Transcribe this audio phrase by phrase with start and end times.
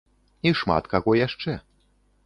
[0.51, 1.59] І шмат каго яшчэ.